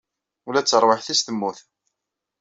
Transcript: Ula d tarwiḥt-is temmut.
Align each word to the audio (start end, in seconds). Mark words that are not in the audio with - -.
Ula 0.47 0.61
d 0.63 0.65
tarwiḥt-is 0.67 1.21
temmut. 1.21 1.59